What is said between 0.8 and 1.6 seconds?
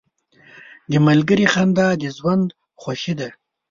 •د ملګري